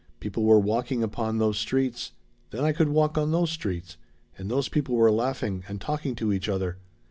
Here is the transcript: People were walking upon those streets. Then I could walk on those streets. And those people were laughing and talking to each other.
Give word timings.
People 0.19 0.45
were 0.45 0.57
walking 0.59 1.03
upon 1.03 1.37
those 1.37 1.59
streets. 1.59 2.13
Then 2.49 2.65
I 2.65 2.71
could 2.71 2.89
walk 2.89 3.19
on 3.19 3.29
those 3.31 3.51
streets. 3.51 3.97
And 4.35 4.49
those 4.49 4.67
people 4.67 4.95
were 4.95 5.11
laughing 5.11 5.63
and 5.67 5.79
talking 5.79 6.15
to 6.15 6.33
each 6.33 6.49
other. 6.49 6.79